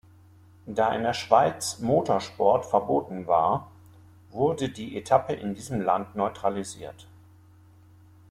Da 0.65 0.95
in 0.95 1.03
der 1.03 1.13
Schweiz 1.13 1.77
Motorsport 1.77 2.65
verboten 2.65 3.27
war, 3.27 3.69
wurde 4.31 4.69
die 4.69 4.97
Etappe 4.97 5.33
in 5.33 5.53
diesem 5.53 5.79
Land 5.79 6.15
neutralisiert. 6.15 7.05